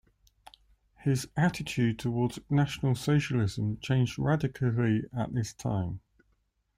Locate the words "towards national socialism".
1.99-3.77